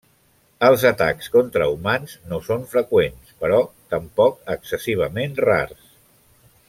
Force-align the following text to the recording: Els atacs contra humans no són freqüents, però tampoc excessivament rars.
Els 0.67 0.85
atacs 0.89 1.27
contra 1.35 1.67
humans 1.73 2.15
no 2.31 2.39
són 2.47 2.65
freqüents, 2.71 3.35
però 3.45 3.61
tampoc 3.93 4.41
excessivament 4.55 5.37
rars. 5.51 5.87